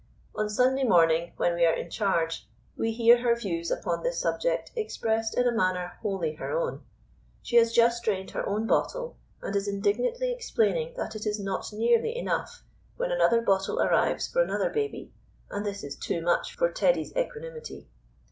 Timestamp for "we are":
1.53-1.75